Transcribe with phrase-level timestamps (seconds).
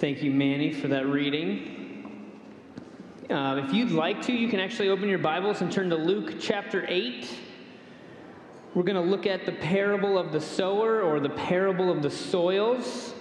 [0.00, 2.32] Thank you, Manny, for that reading.
[3.28, 6.36] Uh, if you'd like to, you can actually open your Bibles and turn to Luke
[6.40, 7.28] chapter 8.
[8.74, 12.08] We're going to look at the parable of the sower or the parable of the
[12.08, 13.12] soils.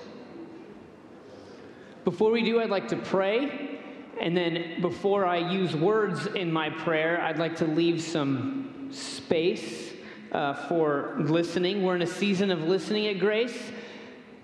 [2.06, 3.82] Before we do, I'd like to pray.
[4.22, 9.92] And then before I use words in my prayer, I'd like to leave some space
[10.32, 11.84] uh, for listening.
[11.84, 13.70] We're in a season of listening at Grace.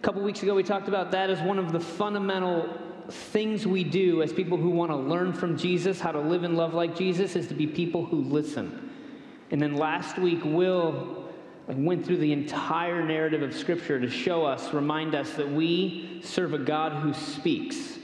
[0.05, 2.69] Couple weeks ago, we talked about that as one of the fundamental
[3.09, 6.55] things we do as people who want to learn from Jesus, how to live and
[6.55, 8.91] love like Jesus, is to be people who listen.
[9.49, 11.25] And then last week, Will
[11.67, 16.53] went through the entire narrative of Scripture to show us, remind us that we serve
[16.53, 17.97] a God who speaks.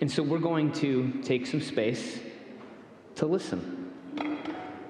[0.00, 2.18] And so we're going to take some space
[3.14, 3.92] to listen.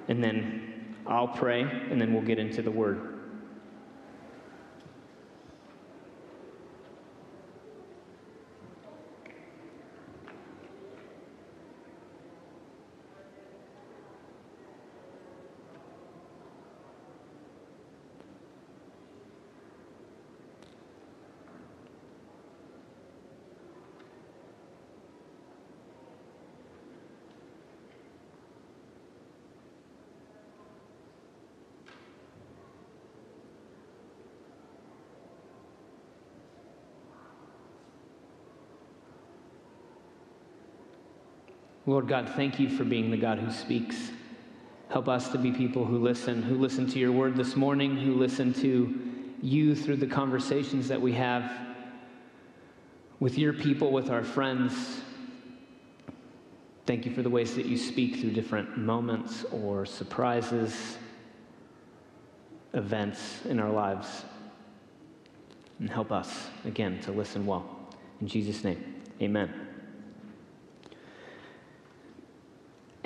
[0.09, 3.08] And then I'll pray, and then we'll get into the Word.
[41.89, 44.11] Lord God, thank you for being the God who speaks.
[44.91, 48.12] Help us to be people who listen, who listen to your word this morning, who
[48.12, 48.94] listen to
[49.41, 51.50] you through the conversations that we have
[53.20, 55.00] with your people, with our friends.
[56.84, 60.98] Thank you for the ways that you speak through different moments or surprises,
[62.75, 64.27] events in our lives.
[65.78, 67.64] And help us, again, to listen well.
[68.20, 69.67] In Jesus' name, amen.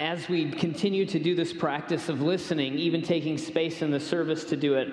[0.03, 4.43] As we continue to do this practice of listening, even taking space in the service
[4.43, 4.89] to do it,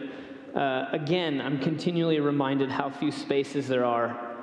[0.55, 4.35] uh, again, I'm continually reminded how few spaces there are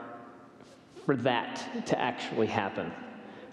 [1.04, 2.92] for that to actually happen.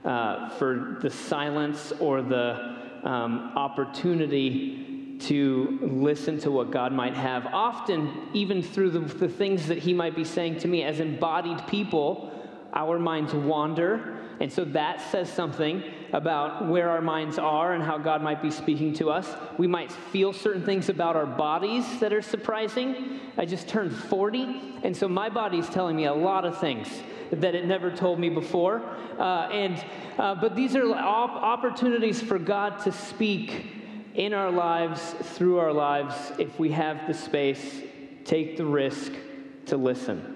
[0.04, 7.46] Uh, for the silence or the um, opportunity to listen to what God might have,
[7.46, 11.68] often even through the, the things that He might be saying to me as embodied
[11.68, 12.32] people,
[12.74, 14.18] our minds wander.
[14.40, 18.52] And so that says something about where our minds are and how God might be
[18.52, 19.28] speaking to us.
[19.58, 23.20] We might feel certain things about our bodies that are surprising.
[23.38, 26.88] I just turned 40, and so my body's telling me a lot of things
[27.32, 28.82] that it never told me before.
[29.18, 29.84] Uh, and
[30.18, 33.66] uh, but these are op- opportunities for God to speak
[34.14, 37.82] in our lives, through our lives, if we have the space,
[38.26, 39.12] take the risk
[39.66, 40.33] to listen.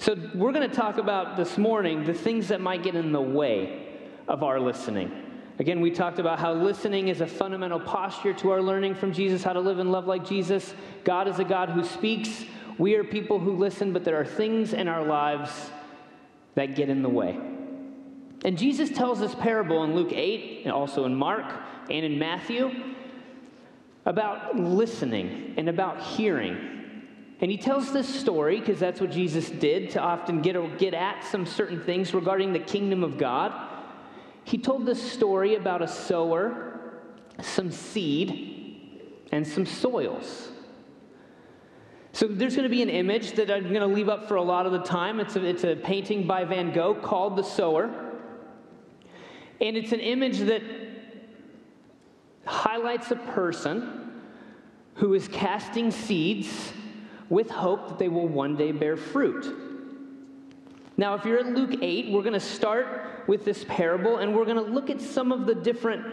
[0.00, 3.20] So, we're going to talk about this morning the things that might get in the
[3.20, 3.86] way
[4.28, 5.12] of our listening.
[5.58, 9.44] Again, we talked about how listening is a fundamental posture to our learning from Jesus,
[9.44, 10.72] how to live and love like Jesus.
[11.04, 12.46] God is a God who speaks.
[12.78, 15.52] We are people who listen, but there are things in our lives
[16.54, 17.38] that get in the way.
[18.42, 21.44] And Jesus tells this parable in Luke 8, and also in Mark
[21.90, 22.70] and in Matthew,
[24.06, 26.79] about listening and about hearing.
[27.40, 31.24] And he tells this story because that's what Jesus did to often get, get at
[31.24, 33.68] some certain things regarding the kingdom of God
[34.44, 36.80] he told this story about a sower,
[37.40, 38.98] some seed,
[39.32, 40.48] and some soils.
[42.12, 44.42] So there's going to be an image that I'm going to leave up for a
[44.42, 45.20] lot of the time.
[45.20, 47.94] It's a, it's a painting by Van Gogh called The Sower.
[49.60, 50.62] And it's an image that
[52.44, 54.22] highlights a person
[54.94, 56.72] who is casting seeds
[57.30, 59.56] with hope that they will one day bear fruit.
[60.98, 64.44] Now, if you're at Luke 8, we're going to start with this parable, and we're
[64.44, 66.04] going to look at some of the different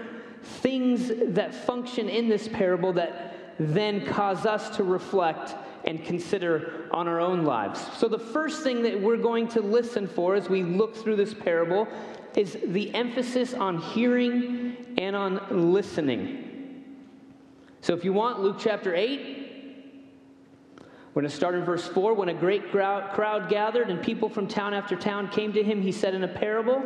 [0.42, 7.08] things that function in this parable that then cause us to reflect and consider on
[7.08, 7.86] our own lives.
[7.98, 11.34] So, the first thing that we're going to listen for as we look through this
[11.34, 11.88] parable
[12.36, 16.84] is the emphasis on hearing and on listening.
[17.82, 19.47] So, if you want, Luke chapter 8,
[21.18, 22.14] we're going to start in verse 4.
[22.14, 25.92] When a great crowd gathered and people from town after town came to him, he
[25.92, 26.84] said in a parable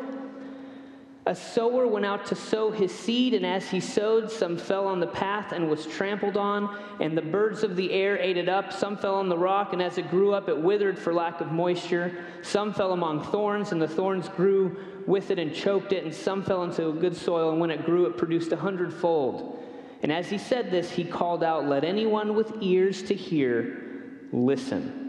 [1.26, 5.02] A sower went out to sow his seed, and as he sowed, some fell on
[5.02, 8.72] the path and was trampled on, and the birds of the air ate it up.
[8.72, 11.52] Some fell on the rock, and as it grew up, it withered for lack of
[11.52, 12.24] moisture.
[12.42, 16.42] Some fell among thorns, and the thorns grew with it and choked it, and some
[16.42, 19.62] fell into good soil, and when it grew, it produced a hundredfold.
[20.04, 23.91] And as he said this, he called out, Let anyone with ears to hear
[24.32, 25.02] listen.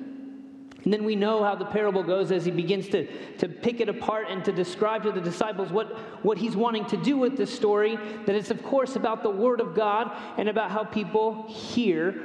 [0.85, 3.07] And then we know how the parable goes as he begins to,
[3.39, 6.97] to pick it apart and to describe to the disciples what, what he's wanting to
[6.97, 7.97] do with this story.
[8.27, 12.21] That it's, of course, about the Word of God and about how people hear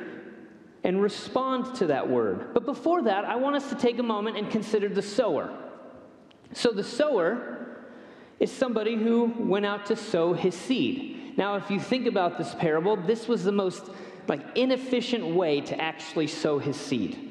[0.83, 2.53] and respond to that Word.
[2.53, 5.55] But before that, I want us to take a moment and consider the sower.
[6.53, 7.77] So, the sower
[8.39, 11.37] is somebody who went out to sow his seed.
[11.37, 13.89] Now, if you think about this parable, this was the most
[14.27, 17.27] like inefficient way to actually sow his seed.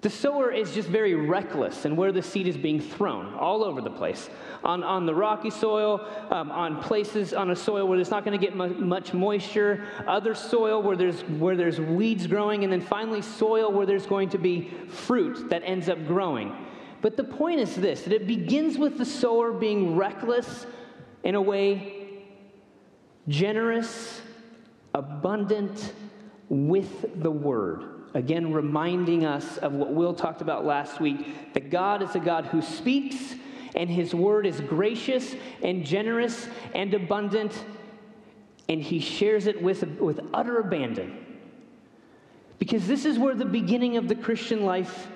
[0.00, 3.80] The sower is just very reckless in where the seed is being thrown all over
[3.80, 4.30] the place.
[4.62, 8.38] On, on the rocky soil, um, on places, on a soil where there's not going
[8.38, 12.80] to get mu- much moisture, other soil where there's, where there's weeds growing, and then
[12.80, 16.54] finally soil where there's going to be fruit that ends up growing.
[17.02, 20.66] But the point is this that it begins with the sower being reckless
[21.24, 22.24] in a way,
[23.26, 24.22] generous,
[24.94, 25.92] abundant
[26.48, 27.84] with the word.
[28.14, 32.46] Again, reminding us of what Will talked about last week that God is a God
[32.46, 33.34] who speaks,
[33.74, 37.52] and his word is gracious and generous and abundant,
[38.68, 41.26] and he shares it with, with utter abandon.
[42.58, 45.08] Because this is where the beginning of the Christian life,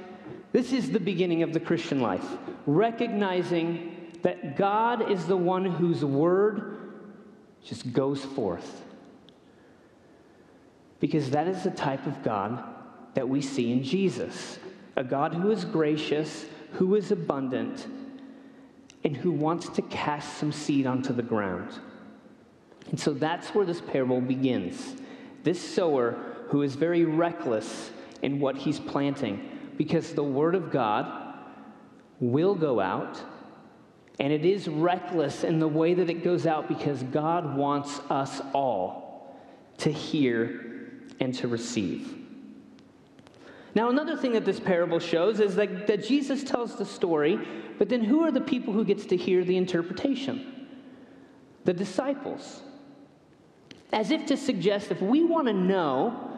[0.52, 2.25] this is the beginning of the Christian life.
[2.67, 6.79] Recognizing that God is the one whose word
[7.64, 8.82] just goes forth.
[11.03, 12.63] Because that is the type of God
[13.15, 14.61] that we see in Jesus
[14.95, 17.89] a God who is gracious, who is abundant,
[19.03, 21.73] and who wants to cast some seed onto the ground.
[22.91, 24.95] And so that's where this parable begins.
[25.43, 26.13] This sower
[26.51, 27.91] who is very reckless
[28.21, 31.35] in what he's planting, because the word of God
[32.21, 33.19] will go out,
[34.21, 38.41] and it is reckless in the way that it goes out because God wants us
[38.53, 39.37] all
[39.79, 40.72] to hear
[41.23, 42.17] and to receive.
[43.77, 47.39] Now, another thing that this parable shows is that, that Jesus tells the story,
[47.79, 50.67] but then who are the people who gets to hear the interpretation?
[51.65, 52.63] The disciples.
[53.93, 56.29] As if to suggest if we want to know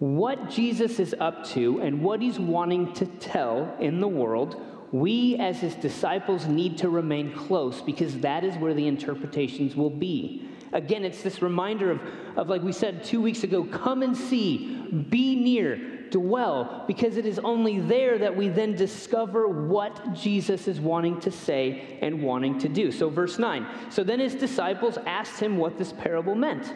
[0.00, 4.60] what Jesus is up to and what he's wanting to tell in the world,
[4.92, 9.90] we as his disciples need to remain close because that is where the interpretations will
[9.90, 10.47] be.
[10.72, 12.00] Again, it's this reminder of,
[12.36, 14.76] of like we said two weeks ago come and see,
[15.08, 20.80] be near, dwell, because it is only there that we then discover what Jesus is
[20.80, 22.92] wanting to say and wanting to do.
[22.92, 23.66] So, verse 9.
[23.90, 26.72] So then his disciples asked him what this parable meant.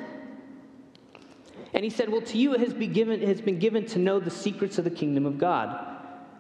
[1.75, 3.99] And he said, Well, to you it has been given, it has been given to
[3.99, 5.89] know the secrets of the kingdom of God.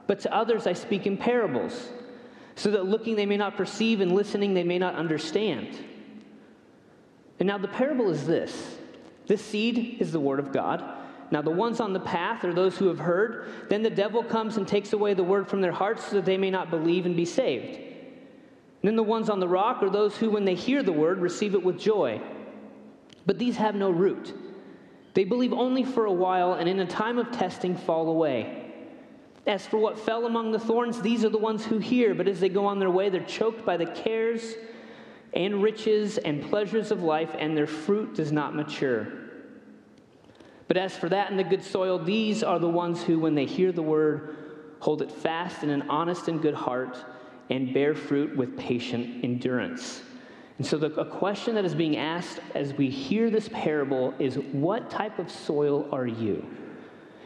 [0.06, 1.90] But to others I speak in parables,
[2.54, 5.78] so that looking they may not perceive and listening they may not understand.
[7.42, 8.78] And now the parable is this
[9.26, 10.80] this seed is the word of God.
[11.32, 13.48] Now, the ones on the path are those who have heard.
[13.68, 16.36] Then the devil comes and takes away the word from their hearts so that they
[16.36, 17.78] may not believe and be saved.
[17.78, 21.18] And then the ones on the rock are those who, when they hear the word,
[21.18, 22.20] receive it with joy.
[23.26, 24.32] But these have no root.
[25.14, 28.72] They believe only for a while, and in a time of testing fall away.
[29.48, 32.38] As for what fell among the thorns, these are the ones who hear, but as
[32.38, 34.54] they go on their way, they're choked by the cares
[35.34, 39.08] and riches and pleasures of life, and their fruit does not mature.
[40.68, 43.46] But as for that and the good soil, these are the ones who, when they
[43.46, 44.36] hear the word,
[44.80, 46.96] hold it fast in an honest and good heart
[47.50, 50.02] and bear fruit with patient endurance.
[50.58, 54.36] And so, the, a question that is being asked as we hear this parable is
[54.52, 56.46] what type of soil are you?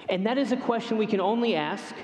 [0.08, 1.94] And that is a question we can only ask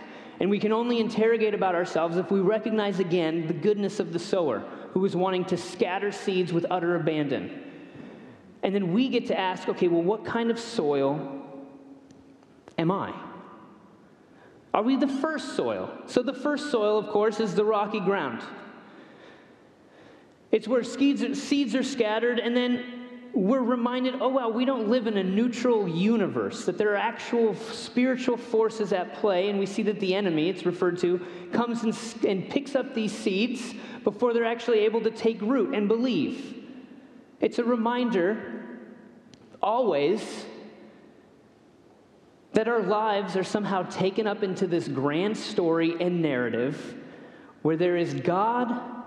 [0.41, 4.19] and we can only interrogate about ourselves if we recognize again the goodness of the
[4.19, 4.61] sower
[4.93, 7.63] who is wanting to scatter seeds with utter abandon.
[8.63, 11.43] And then we get to ask okay, well, what kind of soil
[12.79, 13.15] am I?
[14.75, 15.91] Are we the first soil?
[16.07, 18.43] So, the first soil, of course, is the rocky ground.
[20.51, 23.02] It's where seeds are scattered, and then
[23.35, 27.55] we're reminded oh, wow, we don't live in a neutral universe, that there are actual
[27.55, 32.25] spiritual forces at play, and we see that the enemy, it's referred to, comes and,
[32.27, 33.75] and picks up these seeds
[34.05, 36.63] before they're actually able to take root and believe.
[37.41, 38.63] It's a reminder,
[39.63, 40.47] always,
[42.53, 46.97] that our lives are somehow taken up into this grand story and narrative
[47.63, 49.02] where there is God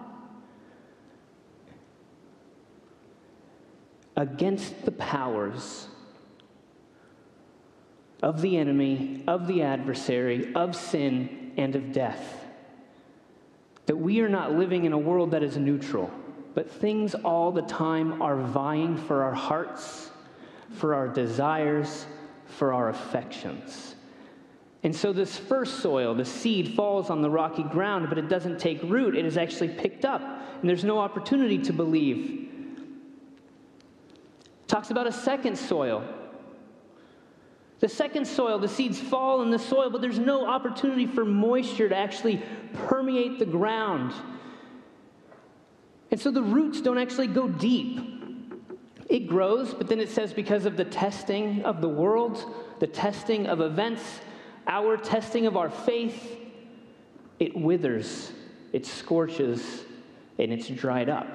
[4.16, 5.88] against the powers
[8.22, 12.46] of the enemy, of the adversary, of sin, and of death.
[13.86, 16.12] That we are not living in a world that is neutral
[16.56, 20.10] but things all the time are vying for our hearts,
[20.72, 22.08] for our desires,
[22.48, 23.96] for our affections.
[24.82, 28.60] And so, this first soil, the seed falls on the rocky ground, but it doesn't
[28.60, 29.18] take root.
[29.18, 32.45] It is actually picked up, and there's no opportunity to believe.
[34.68, 36.04] Talks about a second soil.
[37.80, 41.90] The second soil, the seeds fall in the soil, but there's no opportunity for moisture
[41.90, 42.42] to actually
[42.74, 44.14] permeate the ground.
[46.10, 48.00] And so the roots don't actually go deep.
[49.10, 53.46] It grows, but then it says because of the testing of the world, the testing
[53.46, 54.22] of events,
[54.68, 56.40] our testing of our faith,
[57.40, 58.32] it withers,
[58.74, 59.84] it scorches,
[60.40, 61.28] and it's dried up.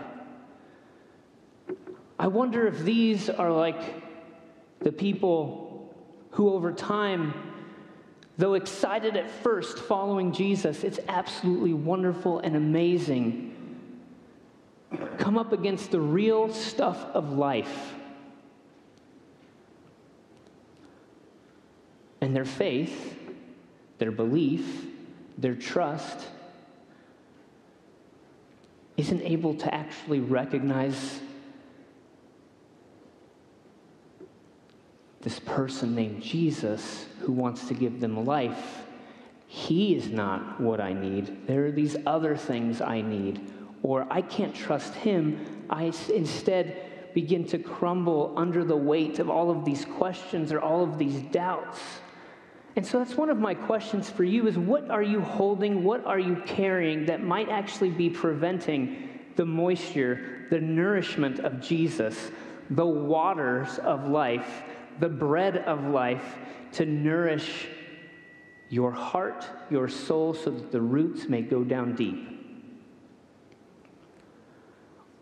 [2.21, 3.81] I wonder if these are like
[4.81, 5.91] the people
[6.33, 7.33] who, over time,
[8.37, 13.57] though excited at first following Jesus, it's absolutely wonderful and amazing,
[15.17, 17.95] come up against the real stuff of life.
[22.21, 23.17] And their faith
[24.00, 24.87] their belief,
[25.37, 26.27] their trust,
[28.97, 31.21] isn't able to actually recognize
[35.21, 38.85] this person named Jesus who wants to give them life.
[39.47, 41.47] He is not what I need.
[41.47, 43.53] There are these other things I need.
[43.83, 45.65] Or I can't trust him.
[45.69, 50.85] I instead begin to crumble under the weight of all of these questions or all
[50.85, 51.81] of these doubts.
[52.77, 56.07] And so that's one of my questions for you is what are you holding, what
[56.07, 62.31] are you carrying that might actually be preventing the moisture, the nourishment of Jesus,
[62.71, 64.62] the waters of life,
[65.00, 66.37] the bread of life
[66.73, 67.66] to nourish
[68.69, 72.28] your heart, your soul, so that the roots may go down deep?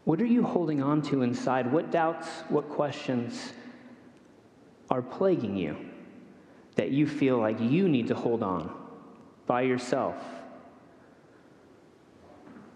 [0.04, 1.72] What are you holding on to inside?
[1.72, 3.52] What doubts, what questions
[4.90, 5.76] are plaguing you?
[6.78, 8.72] that you feel like you need to hold on
[9.48, 10.14] by yourself.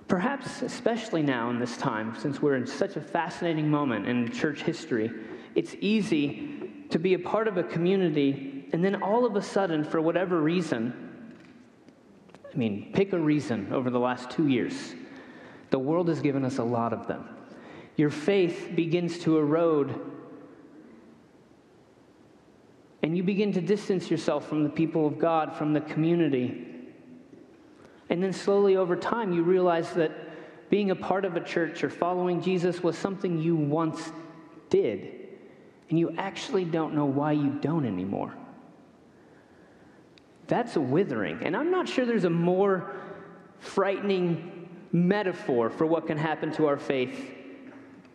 [0.08, 4.62] Perhaps, especially now in this time, since we're in such a fascinating moment in church
[4.62, 5.08] history,
[5.54, 6.61] it's easy
[6.92, 10.40] to be a part of a community and then all of a sudden, for whatever
[10.40, 10.94] reason,
[12.52, 14.94] I mean, pick a reason over the last two years.
[15.70, 17.28] The world has given us a lot of them.
[17.96, 19.98] Your faith begins to erode
[23.02, 26.66] and you begin to distance yourself from the people of God, from the community.
[28.10, 30.12] And then slowly over time, you realize that
[30.70, 34.12] being a part of a church or following Jesus was something you once
[34.70, 35.21] did.
[35.92, 38.32] And you actually don't know why you don't anymore.
[40.46, 41.42] That's a withering.
[41.42, 42.96] And I'm not sure there's a more
[43.58, 47.34] frightening metaphor for what can happen to our faith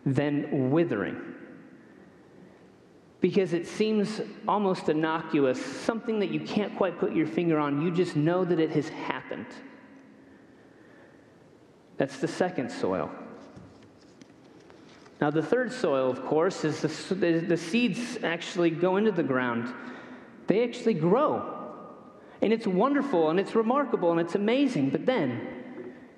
[0.04, 1.22] than withering
[3.20, 7.80] because it seems almost innocuous, something that you can't quite put your finger on.
[7.80, 9.46] You just know that it has happened.
[11.96, 13.08] That's the second soil.
[15.20, 19.72] Now, the third soil, of course, is the, the, seeds actually go into the ground.
[20.46, 21.54] They actually grow.
[22.40, 24.90] And it's wonderful and it's remarkable and it's amazing.
[24.90, 25.58] But then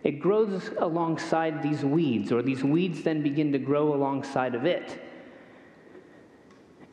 [0.02, 5.02] it grows alongside these weeds, or these weeds then begin to grow alongside of it.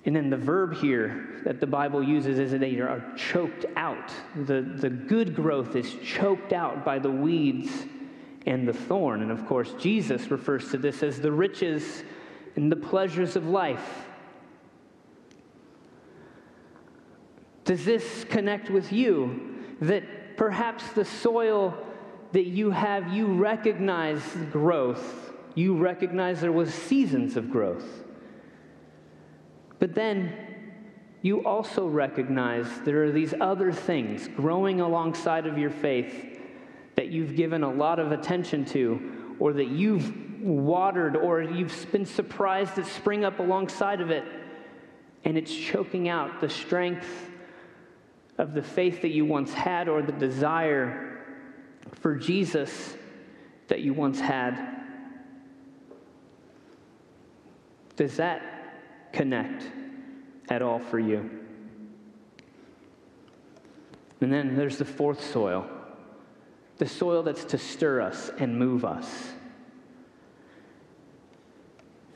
[0.06, 4.14] And then the verb here that the Bible uses is that they are choked out.
[4.46, 7.70] The, the good growth is choked out by the weeds
[8.48, 9.22] and the thorn.
[9.22, 12.04] And of course, Jesus refers to this as the riches
[12.56, 14.06] and the pleasures of life.
[17.66, 19.56] Does this connect with you?
[19.82, 21.78] That perhaps the soil
[22.32, 25.34] that you have, you recognize growth.
[25.54, 27.86] You recognize there was seasons of growth.
[29.80, 30.34] But then
[31.22, 36.37] you also recognize there are these other things growing alongside of your faith
[36.98, 42.06] that you've given a lot of attention to, or that you've watered, or you've been
[42.06, 44.26] surprised that spring up alongside of it,
[45.24, 47.08] and it's choking out the strength
[48.38, 51.22] of the faith that you once had, or the desire
[51.94, 52.98] for Jesus
[53.70, 54.76] that you once had.
[57.96, 58.58] Does that
[59.18, 59.64] connect
[60.50, 61.30] at all for you.
[64.22, 65.68] And then there's the fourth soil
[66.78, 69.34] the soil that's to stir us and move us.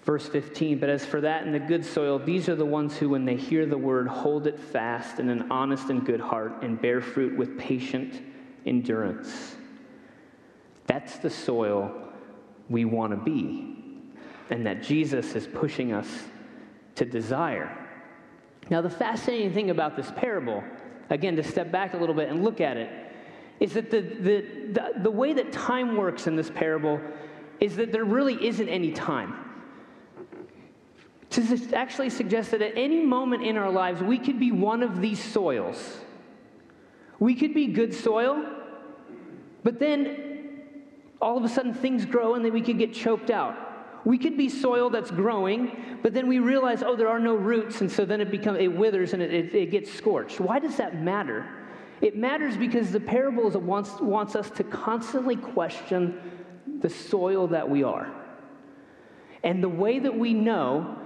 [0.03, 3.09] Verse 15, but as for that and the good soil, these are the ones who,
[3.09, 6.81] when they hear the word, hold it fast in an honest and good heart and
[6.81, 8.21] bear fruit with patient
[8.65, 9.55] endurance.
[10.87, 11.93] That's the soil
[12.67, 13.75] we want to be,
[14.49, 16.07] and that Jesus is pushing us
[16.95, 17.77] to desire.
[18.71, 20.63] Now, the fascinating thing about this parable,
[21.11, 22.89] again, to step back a little bit and look at it,
[23.61, 26.99] is that the, the, the, the way that time works in this parable
[27.59, 29.35] is that there really isn't any time.
[31.29, 34.99] To actually suggest that at any moment in our lives, we could be one of
[34.99, 35.99] these soils.
[37.19, 38.43] We could be good soil,
[39.63, 40.63] but then
[41.21, 43.55] all of a sudden things grow and then we could get choked out.
[44.05, 47.81] We could be soil that's growing, but then we realize, oh, there are no roots,
[47.81, 50.39] and so then it becomes it withers and it, it, it gets scorched.
[50.39, 51.60] Why does that matter?
[52.01, 56.20] It matters because the parable wants, wants us to constantly question
[56.79, 58.12] the soil that we are.
[59.43, 60.98] And the way that we know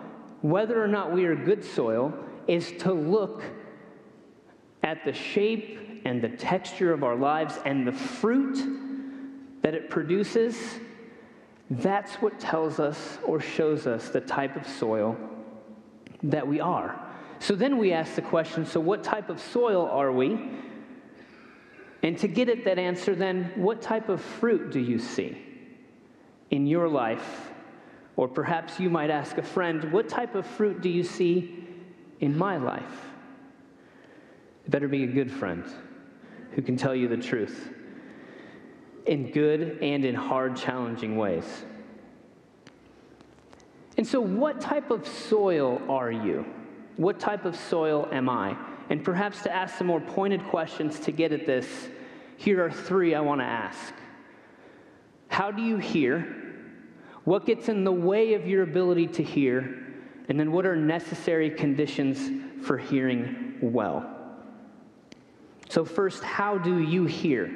[0.41, 2.13] whether or not we are good soil
[2.47, 3.43] is to look
[4.83, 8.57] at the shape and the texture of our lives and the fruit
[9.61, 10.79] that it produces
[11.69, 15.17] that's what tells us or shows us the type of soil
[16.23, 16.99] that we are.
[17.39, 20.39] So then we ask the question so, what type of soil are we?
[22.05, 25.35] And to get at that answer, then, what type of fruit do you see
[26.51, 27.49] in your life?
[28.15, 31.65] Or perhaps you might ask a friend, what type of fruit do you see
[32.19, 33.07] in my life?
[34.65, 35.63] It better be a good friend
[36.51, 37.73] who can tell you the truth
[39.07, 41.65] in good and in hard, challenging ways.
[43.97, 46.45] And so, what type of soil are you?
[46.97, 48.55] What type of soil am I?
[48.91, 51.89] And perhaps to ask some more pointed questions to get at this,
[52.37, 53.93] here are three I want to ask.
[55.27, 56.43] How do you hear?
[57.23, 59.83] What gets in the way of your ability to hear?
[60.27, 64.09] And then, what are necessary conditions for hearing well?
[65.69, 67.51] So, first, how do you hear?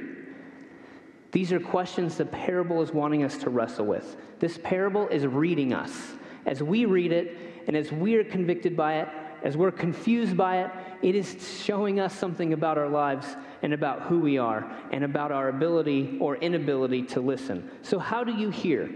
[1.32, 4.18] These are questions the parable is wanting us to wrestle with.
[4.40, 6.14] This parable is reading us.
[6.46, 9.10] As we read it, and as we are convicted by it,
[9.44, 13.28] as we're confused by it, it is showing us something about our lives
[13.62, 17.70] and about who we are and about our ability or inability to listen.
[17.82, 18.90] So, how do you hear?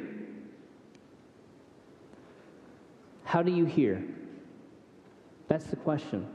[3.24, 4.04] How do you hear?
[5.48, 6.28] That's the question.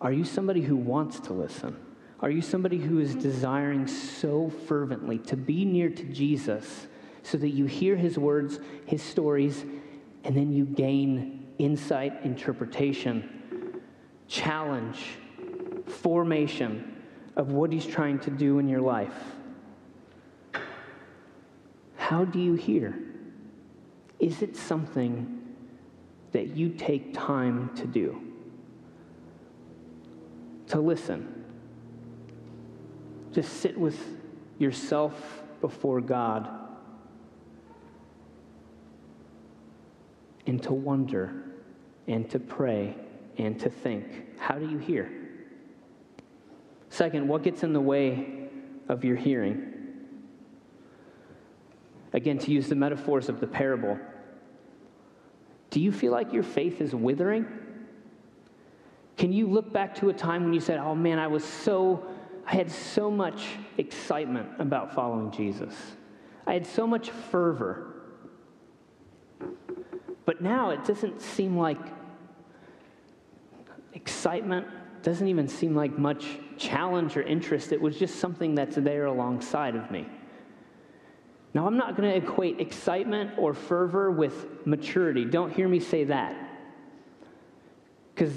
[0.00, 1.76] Are you somebody who wants to listen?
[2.20, 6.86] Are you somebody who is desiring so fervently to be near to Jesus
[7.22, 9.64] so that you hear his words, his stories,
[10.24, 13.80] and then you gain insight, interpretation,
[14.28, 15.04] challenge,
[15.86, 17.02] formation
[17.36, 19.14] of what he's trying to do in your life?
[21.96, 22.98] How do you hear?
[24.18, 25.40] Is it something
[26.32, 28.32] that you take time to do?
[30.72, 31.44] to listen.
[33.30, 33.98] Just sit with
[34.58, 36.48] yourself before God
[40.46, 41.44] and to wonder
[42.08, 42.96] and to pray
[43.38, 44.38] and to think.
[44.38, 45.10] How do you hear?
[46.90, 48.48] Second, what gets in the way
[48.88, 49.72] of your hearing?
[52.12, 53.98] Again, to use the metaphors of the parable,
[55.70, 57.46] do you feel like your faith is withering?
[59.16, 62.06] Can you look back to a time when you said, Oh man, I was so,
[62.46, 63.42] I had so much
[63.78, 65.74] excitement about following Jesus?
[66.46, 67.91] I had so much fervor.
[70.24, 71.80] But now it doesn't seem like
[73.92, 74.66] excitement,
[75.02, 76.24] doesn't even seem like much
[76.56, 77.72] challenge or interest.
[77.72, 80.06] It was just something that's there alongside of me.
[81.54, 85.24] Now, I'm not going to equate excitement or fervor with maturity.
[85.24, 86.34] Don't hear me say that.
[88.14, 88.32] Because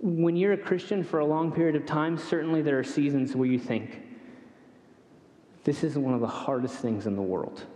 [0.00, 3.48] when you're a Christian for a long period of time, certainly there are seasons where
[3.48, 4.02] you think,
[5.64, 7.66] this is one of the hardest things in the world.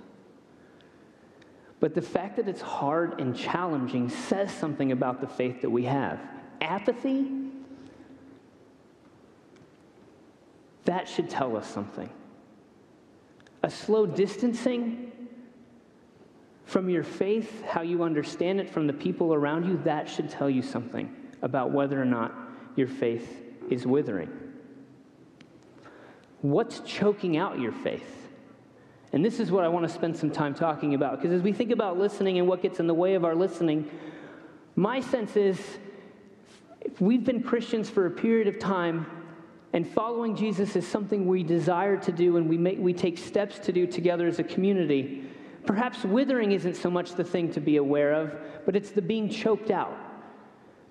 [1.80, 5.84] But the fact that it's hard and challenging says something about the faith that we
[5.84, 6.20] have.
[6.60, 7.26] Apathy,
[10.84, 12.10] that should tell us something.
[13.62, 15.10] A slow distancing
[16.66, 20.48] from your faith, how you understand it from the people around you, that should tell
[20.48, 22.34] you something about whether or not
[22.76, 24.30] your faith is withering.
[26.42, 28.19] What's choking out your faith?
[29.12, 31.52] And this is what I want to spend some time talking about because as we
[31.52, 33.90] think about listening and what gets in the way of our listening,
[34.76, 35.58] my sense is
[36.80, 39.06] if we've been Christians for a period of time
[39.72, 43.58] and following Jesus is something we desire to do and we, make, we take steps
[43.60, 45.24] to do together as a community,
[45.66, 49.28] perhaps withering isn't so much the thing to be aware of, but it's the being
[49.28, 49.96] choked out.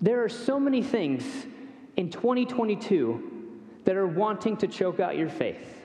[0.00, 1.24] There are so many things
[1.96, 5.79] in 2022 that are wanting to choke out your faith.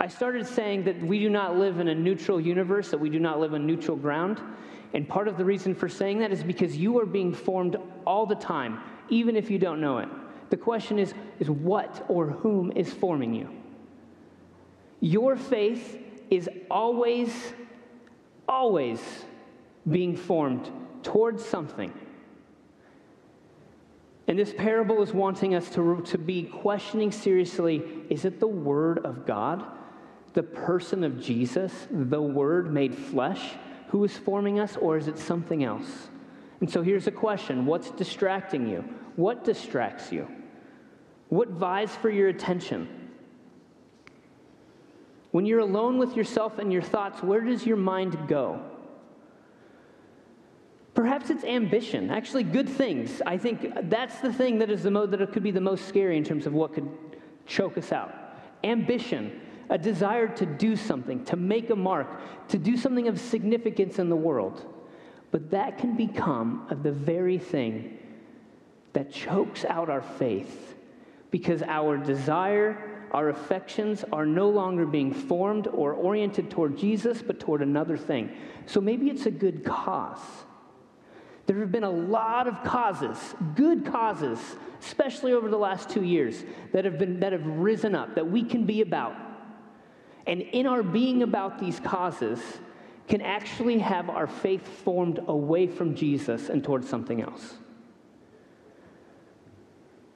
[0.00, 3.20] I started saying that we do not live in a neutral universe, that we do
[3.20, 4.40] not live on neutral ground.
[4.94, 8.24] And part of the reason for saying that is because you are being formed all
[8.24, 10.08] the time, even if you don't know it.
[10.48, 13.50] The question is, is what or whom is forming you?
[15.00, 17.52] Your faith is always,
[18.48, 19.00] always
[19.88, 20.70] being formed
[21.02, 21.92] towards something.
[24.28, 29.04] And this parable is wanting us to, to be questioning seriously is it the Word
[29.04, 29.66] of God,
[30.32, 33.54] the person of Jesus, the Word made flesh,
[33.88, 36.08] who is forming us, or is it something else?
[36.60, 38.84] And so here's a question What's distracting you?
[39.16, 40.28] What distracts you?
[41.28, 42.88] What vies for your attention?
[45.30, 48.60] When you're alone with yourself and your thoughts, where does your mind go?
[50.94, 53.22] Perhaps it's ambition, actually, good things.
[53.24, 56.16] I think that's the thing that is the mo- that could be the most scary
[56.16, 56.88] in terms of what could
[57.46, 58.12] choke us out.
[58.64, 62.08] Ambition, a desire to do something, to make a mark,
[62.48, 64.66] to do something of significance in the world.
[65.30, 67.96] But that can become the very thing
[68.92, 70.74] that chokes out our faith
[71.30, 77.38] because our desire, our affections are no longer being formed or oriented toward Jesus, but
[77.38, 78.32] toward another thing.
[78.66, 80.18] So maybe it's a good cause.
[81.46, 83.16] There have been a lot of causes,
[83.54, 84.40] good causes,
[84.80, 88.42] especially over the last two years, that have, been, that have risen up, that we
[88.42, 89.29] can be about.
[90.26, 92.40] And in our being about these causes,
[93.10, 97.56] can actually have our faith formed away from Jesus and towards something else.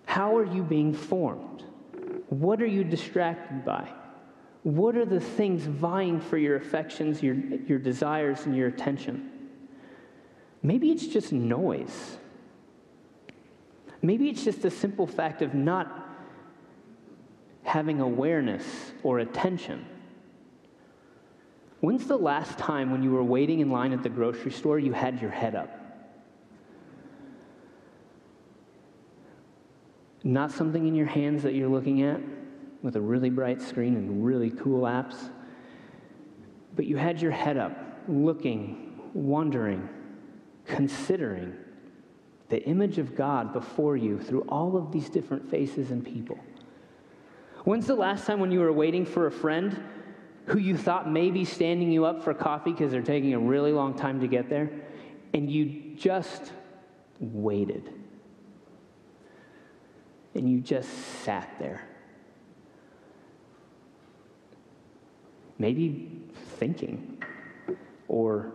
[0.06, 1.64] How are you being formed?
[2.28, 3.88] What are you distracted by?
[4.62, 9.30] What are the things vying for your affections, your, your desires, and your attention?
[10.62, 12.16] Maybe it's just noise.
[14.02, 16.08] Maybe it's just a simple fact of not
[17.64, 19.84] having awareness or attention.
[21.84, 24.94] When's the last time when you were waiting in line at the grocery store you
[24.94, 25.68] had your head up?
[30.22, 32.22] Not something in your hands that you're looking at
[32.82, 35.28] with a really bright screen and really cool apps,
[36.74, 37.76] but you had your head up,
[38.08, 39.86] looking, wondering,
[40.64, 41.54] considering
[42.48, 46.38] the image of God before you through all of these different faces and people.
[47.64, 49.82] When's the last time when you were waiting for a friend
[50.46, 53.72] who you thought may be standing you up for coffee because they're taking a really
[53.72, 54.70] long time to get there,
[55.32, 56.52] and you just
[57.18, 57.90] waited?
[60.34, 60.88] and you just
[61.24, 61.86] sat there.
[65.58, 66.10] Maybe
[66.58, 67.22] thinking
[68.08, 68.52] or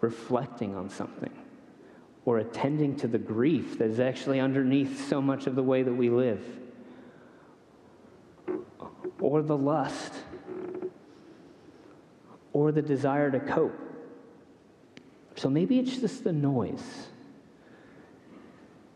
[0.00, 1.32] reflecting on something
[2.24, 5.92] or attending to the grief that is actually underneath so much of the way that
[5.92, 6.42] we live
[9.20, 10.14] or the lust
[12.52, 13.78] or the desire to cope.
[15.36, 17.08] So maybe it's just the noise.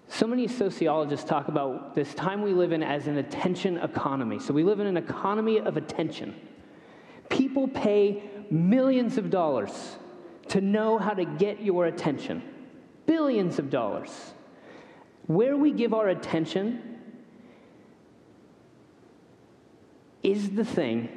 [0.09, 4.39] So many sociologists talk about this time we live in as an attention economy.
[4.39, 6.35] So we live in an economy of attention.
[7.29, 9.97] People pay millions of dollars
[10.49, 12.43] to know how to get your attention,
[13.07, 14.35] billions of dollars.
[15.27, 16.94] Where we give our attention
[20.25, 21.09] is the thing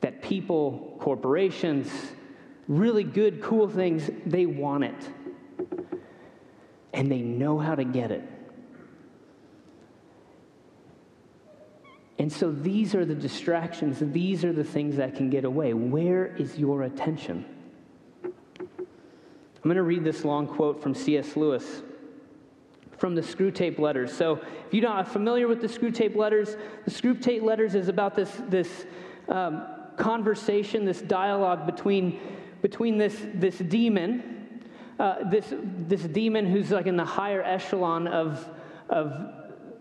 [0.00, 1.90] that people, corporations,
[2.68, 4.94] really good, cool things, they want it
[6.94, 8.22] and they know how to get it.
[12.18, 15.72] And so these are the distractions, these are the things that can get away.
[15.72, 17.44] Where is your attention?
[18.22, 21.36] I'm going to read this long quote from C.S.
[21.36, 21.82] Lewis
[23.00, 24.16] from the Screwtape Letters.
[24.16, 28.30] So, if you're not familiar with the Screwtape Letters, the Screwtape Letters is about this,
[28.48, 28.86] this
[29.28, 32.20] um, conversation, this dialogue between,
[32.62, 34.36] between this, this demon
[35.00, 35.46] uh, this,
[35.88, 38.46] this demon who's like in the higher echelon of,
[38.90, 39.32] of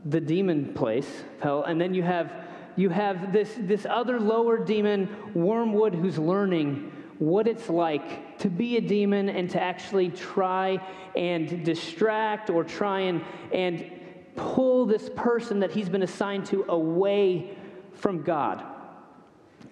[0.06, 2.32] the demon place, hell, and then you have,
[2.78, 8.78] you have this, this other lower demon, Wormwood, who's learning what it's like to be
[8.78, 10.82] a demon and to actually try
[11.16, 13.22] and distract or try and,
[13.54, 13.92] and
[14.36, 17.56] pull this person that he's been assigned to away
[17.94, 18.64] from God.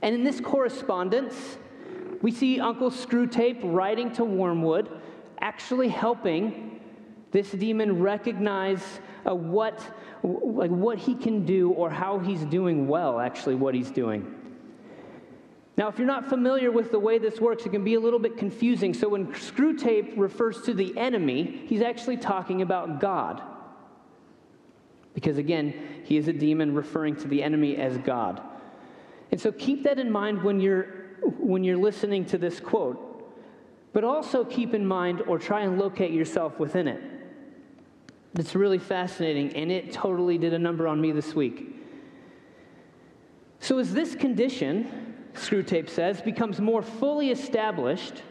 [0.01, 1.57] And in this correspondence,
[2.21, 4.89] we see Uncle Screwtape writing to Wormwood
[5.39, 6.81] actually helping
[7.31, 8.81] this demon recognize
[9.25, 9.79] uh, what,
[10.23, 14.36] like what he can do or how he's doing well, actually, what he's doing.
[15.77, 18.19] Now, if you're not familiar with the way this works, it can be a little
[18.19, 18.93] bit confusing.
[18.93, 23.41] So, when Screwtape refers to the enemy, he's actually talking about God.
[25.13, 28.39] Because again, he is a demon referring to the enemy as God.
[29.31, 30.83] And so keep that in mind when you're
[31.39, 33.27] when you're listening to this quote,
[33.91, 37.01] but also keep in mind or try and locate yourself within it.
[38.35, 41.75] It's really fascinating, and it totally did a number on me this week.
[43.59, 45.06] So, is this condition,
[45.37, 48.23] Screwtape says, becomes more fully established,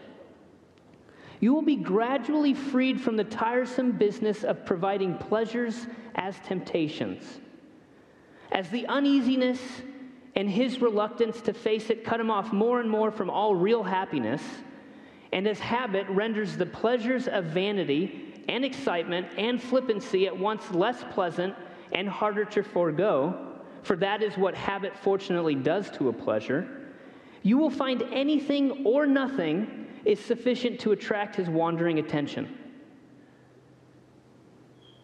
[1.40, 7.40] you will be gradually freed from the tiresome business of providing pleasures as temptations.
[8.52, 9.60] As the uneasiness
[10.34, 13.82] and his reluctance to face it cut him off more and more from all real
[13.82, 14.42] happiness,
[15.32, 21.04] and as habit renders the pleasures of vanity and excitement and flippancy at once less
[21.10, 21.54] pleasant
[21.92, 26.85] and harder to forego, for that is what habit fortunately does to a pleasure,
[27.46, 32.58] you will find anything or nothing is sufficient to attract his wandering attention.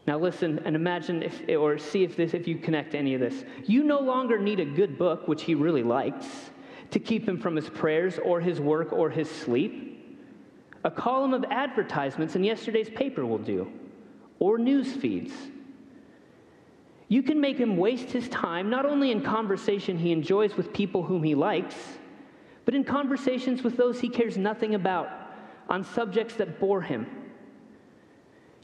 [0.09, 3.44] Now listen and imagine if or see if this if you connect any of this.
[3.66, 6.26] You no longer need a good book which he really likes
[6.90, 10.20] to keep him from his prayers or his work or his sleep.
[10.83, 13.70] A column of advertisements in yesterday's paper will do
[14.40, 15.33] or news feeds.
[17.07, 21.05] You can make him waste his time not only in conversation he enjoys with people
[21.05, 21.76] whom he likes,
[22.64, 25.09] but in conversations with those he cares nothing about
[25.68, 27.07] on subjects that bore him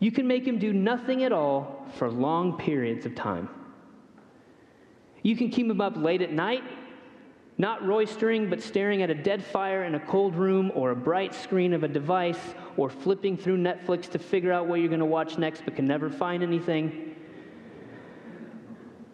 [0.00, 3.48] you can make him do nothing at all for long periods of time.
[5.22, 6.62] You can keep him up late at night,
[7.58, 11.34] not roistering, but staring at a dead fire in a cold room or a bright
[11.34, 12.38] screen of a device
[12.76, 15.86] or flipping through Netflix to figure out what you're going to watch next but can
[15.86, 17.16] never find anything.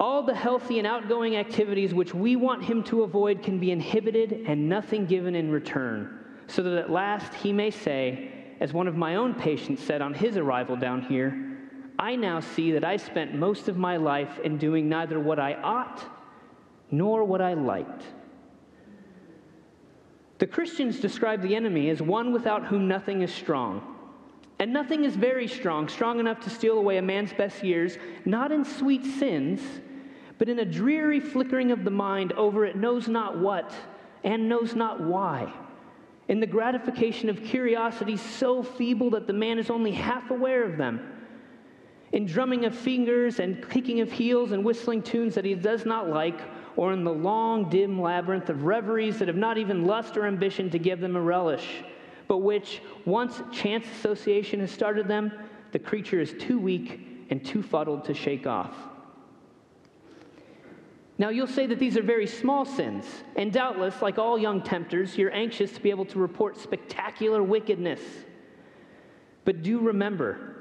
[0.01, 4.45] All the healthy and outgoing activities which we want him to avoid can be inhibited
[4.47, 8.31] and nothing given in return, so that at last he may say,
[8.61, 11.59] as one of my own patients said on his arrival down here,
[11.99, 15.55] I now see that I spent most of my life in doing neither what I
[15.55, 16.05] ought
[16.91, 18.05] nor what I liked.
[20.39, 23.94] The Christians describe the enemy as one without whom nothing is strong.
[24.59, 28.53] And nothing is very strong, strong enough to steal away a man's best years, not
[28.53, 29.61] in sweet sins,
[30.39, 33.73] but in a dreary flickering of the mind over it knows not what
[34.23, 35.53] and knows not why.
[36.29, 40.79] In the gratification of curiosity so feeble that the man is only half aware of
[40.79, 41.01] them,
[42.13, 46.09] in drumming of fingers and kicking of heels and whistling tunes that he does not
[46.09, 46.41] like,
[46.77, 50.71] or in the long, dim labyrinth of reveries that have not even lust or ambition
[50.71, 51.83] to give them a relish,
[52.29, 55.33] but which, once chance association has started them,
[55.73, 58.75] the creature is too weak and too fuddled to shake off.
[61.17, 63.07] Now, you'll say that these are very small sins,
[63.37, 68.01] and doubtless, like all young tempters, you're anxious to be able to report spectacular wickedness.
[69.45, 70.57] But do remember,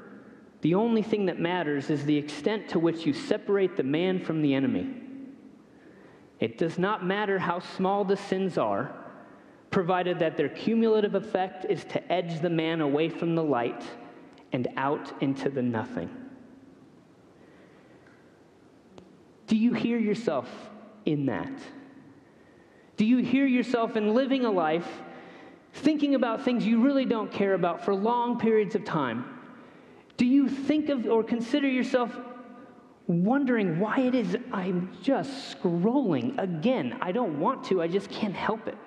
[0.60, 4.42] the only thing that matters is the extent to which you separate the man from
[4.42, 4.94] the enemy.
[6.38, 8.94] It does not matter how small the sins are,
[9.74, 13.82] provided that their cumulative effect is to edge the man away from the light
[14.52, 16.08] and out into the nothing.
[19.48, 20.48] Do you hear yourself
[21.06, 21.50] in that?
[22.96, 24.86] Do you hear yourself in living a life
[25.72, 29.24] thinking about things you really don't care about for long periods of time?
[30.16, 32.16] Do you think of or consider yourself
[33.08, 36.96] wondering why it is I'm just scrolling again?
[37.00, 38.78] I don't want to, I just can't help it.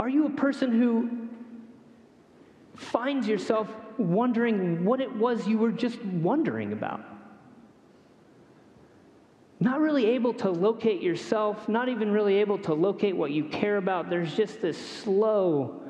[0.00, 1.28] Are you a person who
[2.74, 7.04] finds yourself wondering what it was you were just wondering about?
[9.60, 13.76] not really able to locate yourself, not even really able to locate what you care
[13.76, 14.08] about.
[14.08, 15.82] There's just this slow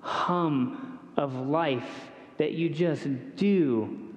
[0.00, 4.08] hum of life that you just do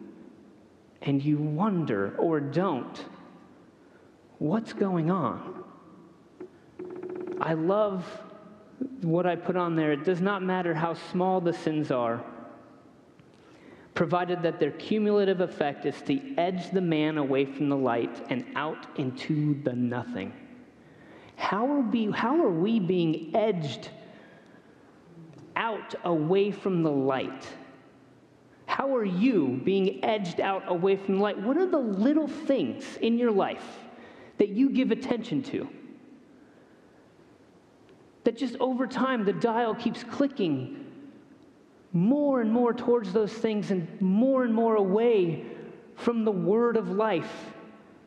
[1.03, 3.05] and you wonder or don't
[4.39, 5.63] what's going on.
[7.39, 8.03] I love
[9.01, 9.91] what I put on there.
[9.91, 12.23] It does not matter how small the sins are
[13.95, 18.45] provided that their cumulative effect is to edge the man away from the light and
[18.55, 20.33] out into the nothing.
[21.37, 23.89] How are we, how are we being edged
[25.55, 27.47] out away from the light?
[28.65, 31.39] How are you being edged out away from the light?
[31.39, 33.79] What are the little things in your life
[34.37, 35.69] that you give attention to?
[38.25, 40.85] That just over time the dial keeps clicking
[41.93, 45.45] more and more towards those things and more and more away
[45.95, 47.31] from the word of life,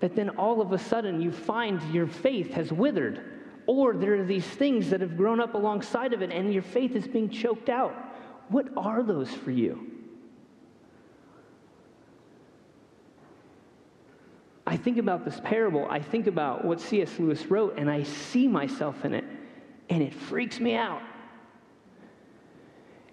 [0.00, 3.40] that then all of a sudden you find your faith has withered.
[3.66, 6.96] Or there are these things that have grown up alongside of it and your faith
[6.96, 7.94] is being choked out.
[8.48, 9.90] What are those for you?
[14.66, 17.18] I think about this parable, I think about what C.S.
[17.18, 19.24] Lewis wrote, and I see myself in it.
[19.90, 21.02] And it freaks me out.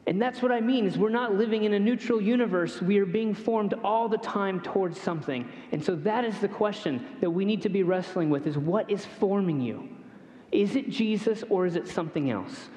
[0.07, 2.79] And that's what I mean is we're not living in a neutral universe.
[2.81, 5.49] We are being formed all the time towards something.
[5.71, 8.89] And so that is the question that we need to be wrestling with is what
[8.91, 9.89] is forming you?
[10.51, 12.69] Is it Jesus or is it something else?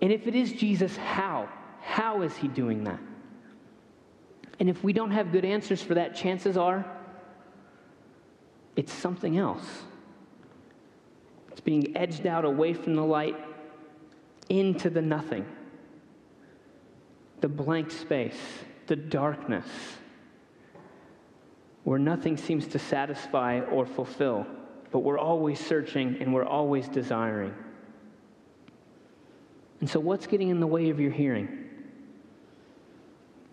[0.00, 1.48] And if it is Jesus, how?
[1.82, 3.00] How is he doing that?
[4.60, 6.86] And if we don't have good answers for that, chances are
[8.76, 9.82] it's something else.
[11.54, 13.36] It's being edged out away from the light
[14.48, 15.46] into the nothing
[17.40, 18.40] the blank space,
[18.86, 19.66] the darkness,
[21.84, 24.46] where nothing seems to satisfy or fulfill,
[24.90, 27.54] but we're always searching and we're always desiring.
[29.80, 31.66] And so, what's getting in the way of your hearing?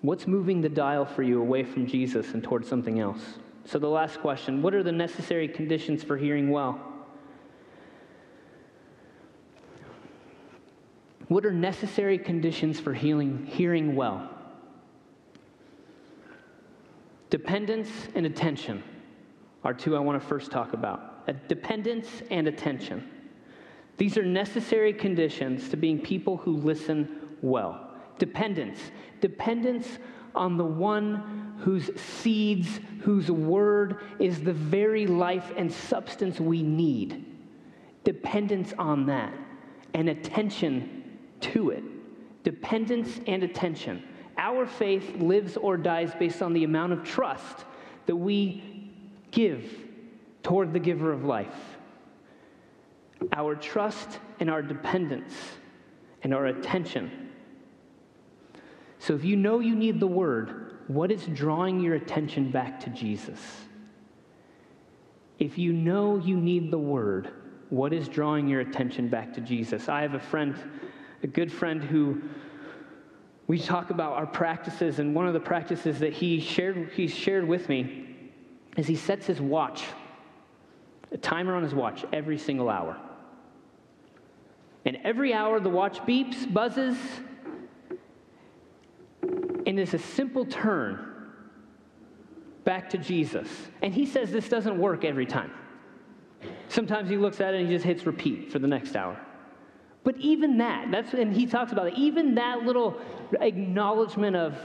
[0.02, 3.22] What's moving the dial for you away from Jesus and towards something else?
[3.66, 6.90] So, the last question what are the necessary conditions for hearing well?
[11.32, 14.30] What are necessary conditions for healing, hearing well?
[17.30, 18.84] Dependence and attention
[19.63, 21.26] are two I want to first talk about.
[21.48, 23.10] Dependence and attention.
[23.96, 27.91] These are necessary conditions to being people who listen well.
[28.20, 28.80] Dependence.
[29.22, 30.00] Dependence
[30.36, 37.26] on the one whose seeds, whose word is the very life and substance we need.
[38.04, 39.34] Dependence on that.
[39.94, 41.01] And attention
[41.41, 41.84] to it
[42.43, 44.04] dependence and attention.
[44.38, 47.65] Our faith lives or dies based on the amount of trust
[48.08, 48.91] that we
[49.30, 49.63] give
[50.43, 51.77] toward the giver of life.
[53.34, 55.34] Our trust and our dependence
[56.23, 57.30] and our attention.
[58.99, 62.89] So, if you know you need the word, what is drawing your attention back to
[62.89, 63.39] Jesus?
[65.39, 67.32] If you know you need the word,
[67.69, 69.89] what is drawing your attention back to Jesus?
[69.89, 70.56] I have a friend
[71.23, 72.21] a good friend who
[73.47, 77.47] we talk about our practices, and one of the practices that he shared, he shared
[77.47, 78.07] with me
[78.77, 79.84] is he sets his watch,
[81.12, 82.97] a timer on his watch, every single hour.
[84.86, 86.97] And every hour the watch beeps, buzzes,
[89.21, 91.07] and it's a simple turn
[92.63, 93.47] back to Jesus.
[93.81, 95.51] And he says this doesn't work every time.
[96.69, 99.19] Sometimes he looks at it and he just hits repeat for the next hour.
[100.04, 103.00] But even that, that's and he talks about it, even that little
[103.40, 104.58] acknowledgement of,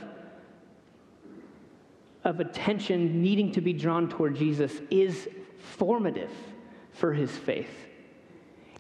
[2.24, 6.30] of attention needing to be drawn toward Jesus is formative
[6.92, 7.68] for his faith.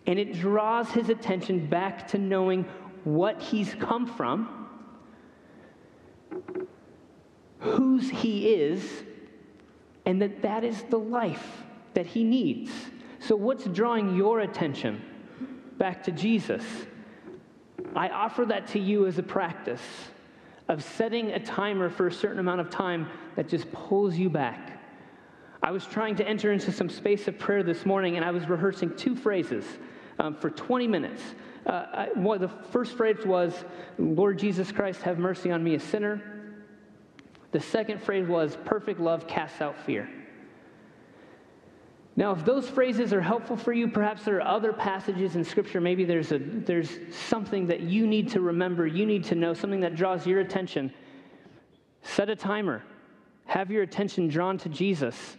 [0.06, 2.64] And it draws his attention back to knowing
[3.04, 4.68] what he's come from,
[7.58, 9.04] whose he is,
[10.06, 11.64] and that that is the life
[11.94, 12.70] that he needs.
[13.18, 15.02] So, what's drawing your attention?
[15.78, 16.62] Back to Jesus.
[17.94, 19.82] I offer that to you as a practice
[20.68, 24.80] of setting a timer for a certain amount of time that just pulls you back.
[25.62, 28.48] I was trying to enter into some space of prayer this morning, and I was
[28.48, 29.64] rehearsing two phrases
[30.18, 31.22] um, for 20 minutes.
[31.66, 33.52] Uh, I, the first phrase was,
[33.98, 36.22] Lord Jesus Christ, have mercy on me, a sinner.
[37.52, 40.08] The second phrase was, perfect love casts out fear.
[42.18, 45.82] Now, if those phrases are helpful for you, perhaps there are other passages in Scripture.
[45.82, 49.80] Maybe there's, a, there's something that you need to remember, you need to know, something
[49.80, 50.92] that draws your attention.
[52.02, 52.82] Set a timer.
[53.44, 55.36] Have your attention drawn to Jesus.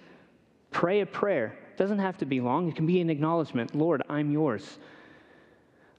[0.70, 1.58] Pray a prayer.
[1.72, 4.78] It doesn't have to be long, it can be an acknowledgement Lord, I'm yours.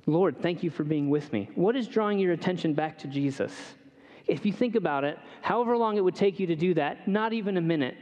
[0.07, 1.51] Lord, thank you for being with me.
[1.55, 3.53] What is drawing your attention back to Jesus?
[4.27, 7.33] If you think about it, however long it would take you to do that, not
[7.33, 7.97] even a minute,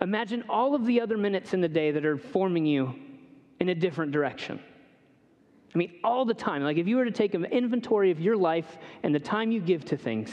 [0.00, 2.94] Imagine all of the other minutes in the day that are forming you
[3.60, 4.60] in a different direction.
[5.74, 6.62] I mean, all the time.
[6.62, 9.60] Like if you were to take an inventory of your life and the time you
[9.60, 10.30] give to things,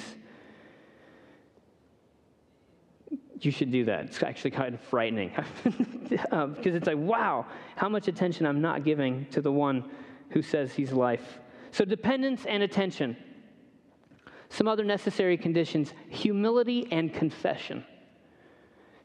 [3.40, 4.06] you should do that.
[4.06, 5.32] It's actually kind of frightening
[5.64, 9.90] because um, it's like, wow, how much attention I'm not giving to the one
[10.30, 11.40] who says he's life.
[11.72, 13.16] So, dependence and attention.
[14.50, 17.86] Some other necessary conditions humility and confession.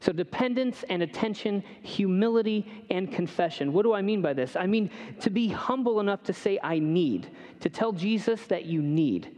[0.03, 3.71] So, dependence and attention, humility and confession.
[3.71, 4.57] What do I mean by this?
[4.57, 4.89] I mean
[5.21, 7.29] to be humble enough to say, I need,
[7.61, 9.33] to tell Jesus that you need.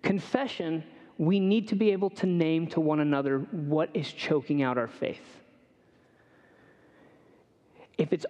[0.00, 0.82] Confession,
[1.18, 4.88] we need to be able to name to one another what is choking out our
[4.88, 5.42] faith.
[7.98, 8.24] If it's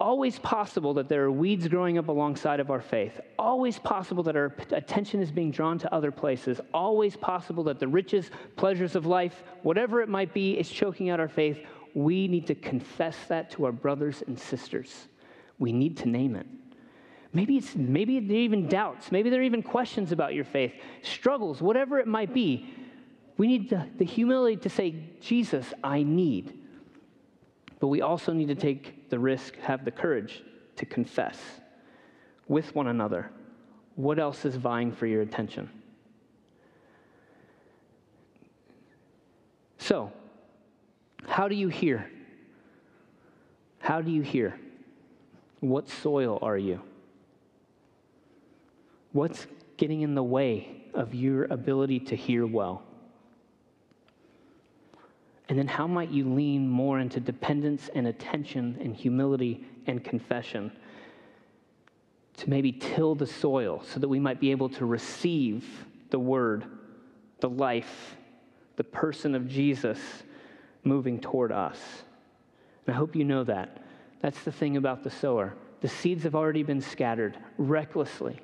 [0.00, 4.34] always possible that there are weeds growing up alongside of our faith, always possible that
[4.34, 9.04] our attention is being drawn to other places, always possible that the riches, pleasures of
[9.04, 11.58] life, whatever it might be, is choking out our faith.
[11.94, 15.08] We need to confess that to our brothers and sisters.
[15.58, 16.46] We need to name it.
[17.32, 19.12] Maybe it's maybe there are even doubts.
[19.12, 20.72] Maybe there are even questions about your faith,
[21.02, 22.74] struggles, whatever it might be.
[23.36, 26.59] We need the, the humility to say, Jesus, I need.
[27.80, 30.42] But we also need to take the risk, have the courage
[30.76, 31.38] to confess
[32.46, 33.30] with one another
[33.96, 35.68] what else is vying for your attention.
[39.78, 40.12] So,
[41.26, 42.10] how do you hear?
[43.78, 44.58] How do you hear?
[45.60, 46.80] What soil are you?
[49.12, 52.82] What's getting in the way of your ability to hear well?
[55.50, 60.70] And then how might you lean more into dependence and attention and humility and confession
[62.36, 65.64] to maybe till the soil so that we might be able to receive
[66.10, 66.66] the word,
[67.40, 68.16] the life,
[68.76, 69.98] the person of Jesus
[70.84, 71.80] moving toward us?
[72.86, 73.82] And I hope you know that.
[74.20, 75.54] That's the thing about the sower.
[75.80, 78.38] The seeds have already been scattered recklessly.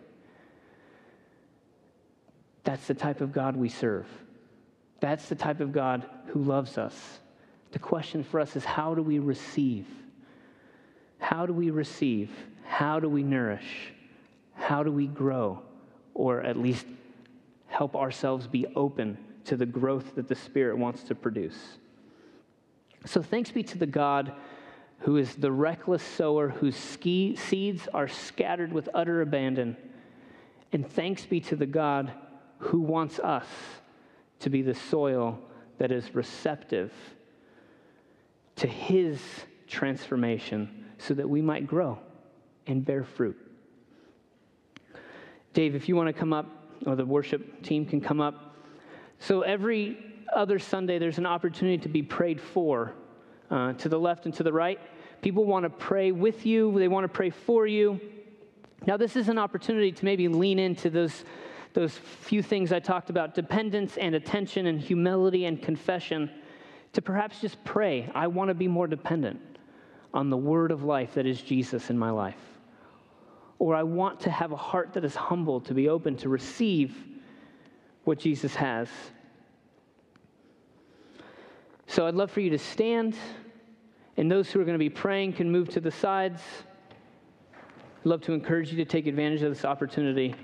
[2.65, 4.09] That's the type of God we serve.
[5.07, 7.21] That's the type of God who loves us.
[7.71, 9.87] The question for us is how do we receive?
[11.21, 12.33] How do we receive?
[12.65, 13.93] How do we nourish?
[14.55, 15.63] How do we grow?
[16.13, 16.87] Or at least
[17.69, 21.79] help ourselves be open to the growth that the Spirit wants to produce.
[23.05, 24.33] So thanks be to the God
[24.99, 29.77] who is the reckless sower whose ski, seeds are scattered with utter abandon.
[30.73, 32.11] And thanks be to the God
[32.59, 33.47] who wants us
[34.41, 35.39] to be the soil
[35.79, 36.93] that is receptive
[38.57, 39.21] to his
[39.67, 41.99] transformation so that we might grow
[42.67, 43.37] and bear fruit.
[45.53, 46.47] Dave, if you want to come up,
[46.87, 48.57] or the worship team can come up.
[49.19, 49.99] So every
[50.35, 52.93] other Sunday, there's an opportunity to be prayed for
[53.51, 54.79] uh, to the left and to the right.
[55.23, 58.01] People want to pray with you, they want to pray for you.
[58.87, 61.25] Now, this is an opportunity to maybe lean into those
[61.77, 66.31] those few things I talked about dependence and attention and humility and confession
[66.95, 69.39] to perhaps just pray, I want to be more dependent
[70.15, 72.41] on the word of life that is Jesus in my life.
[73.59, 76.97] Or I want to have a heart that is humble, to be open to receive
[78.05, 78.89] what Jesus has.
[81.89, 83.17] So I'd love for you to stand,
[84.17, 86.41] and those who are going to be praying can move to the sides.
[87.53, 90.35] I'd love to encourage you to take advantage of this opportunity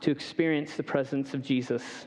[0.00, 2.06] to experience the presence of Jesus.